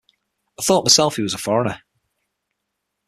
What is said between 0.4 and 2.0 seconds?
I thought myself he was a foreigner.